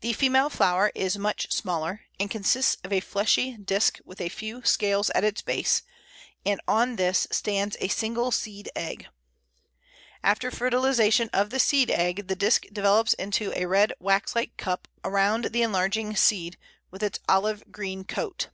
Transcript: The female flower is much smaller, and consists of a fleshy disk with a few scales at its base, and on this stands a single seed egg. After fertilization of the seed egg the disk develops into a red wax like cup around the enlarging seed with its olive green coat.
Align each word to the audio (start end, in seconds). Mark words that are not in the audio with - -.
The 0.00 0.12
female 0.12 0.48
flower 0.48 0.92
is 0.94 1.18
much 1.18 1.50
smaller, 1.50 2.02
and 2.20 2.30
consists 2.30 2.76
of 2.84 2.92
a 2.92 3.00
fleshy 3.00 3.56
disk 3.56 3.98
with 4.04 4.20
a 4.20 4.28
few 4.28 4.62
scales 4.62 5.10
at 5.10 5.24
its 5.24 5.42
base, 5.42 5.82
and 6.46 6.60
on 6.68 6.94
this 6.94 7.26
stands 7.32 7.76
a 7.80 7.88
single 7.88 8.30
seed 8.30 8.70
egg. 8.76 9.08
After 10.22 10.52
fertilization 10.52 11.30
of 11.32 11.50
the 11.50 11.58
seed 11.58 11.90
egg 11.90 12.28
the 12.28 12.36
disk 12.36 12.66
develops 12.72 13.12
into 13.14 13.52
a 13.60 13.66
red 13.66 13.92
wax 13.98 14.36
like 14.36 14.56
cup 14.56 14.86
around 15.02 15.46
the 15.46 15.62
enlarging 15.64 16.14
seed 16.14 16.56
with 16.92 17.02
its 17.02 17.18
olive 17.28 17.72
green 17.72 18.04
coat. 18.04 18.50